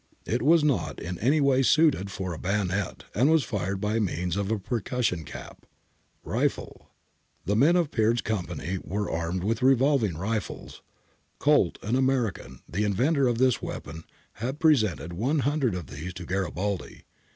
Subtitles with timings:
[0.25, 4.35] It was not in any way suited for a bayonet and was fired by means
[4.35, 5.67] of a percus sion cap.'
[6.23, 6.89] 'Rifle.—
[7.45, 10.81] The men of Peard's Company were armed with revolving rifles.
[11.37, 14.03] Colt, an American, the inventor of this weapon,
[14.33, 17.03] had presented 100 of these to Garibaldi.